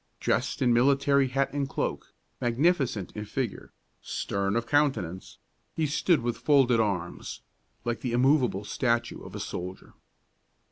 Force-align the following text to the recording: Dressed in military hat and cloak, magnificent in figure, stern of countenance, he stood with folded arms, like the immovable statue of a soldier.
Dressed 0.19 0.63
in 0.63 0.73
military 0.73 1.27
hat 1.27 1.53
and 1.53 1.69
cloak, 1.69 2.15
magnificent 2.41 3.11
in 3.11 3.23
figure, 3.25 3.71
stern 4.01 4.55
of 4.55 4.65
countenance, 4.65 5.37
he 5.75 5.85
stood 5.85 6.21
with 6.23 6.37
folded 6.37 6.79
arms, 6.79 7.41
like 7.85 8.01
the 8.01 8.11
immovable 8.13 8.63
statue 8.63 9.21
of 9.21 9.35
a 9.35 9.39
soldier. 9.39 9.93